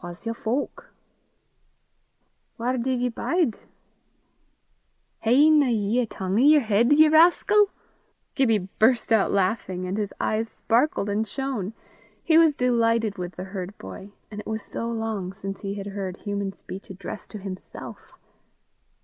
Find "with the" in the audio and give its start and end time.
13.18-13.42